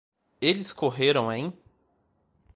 [0.41, 1.53] Eles correram em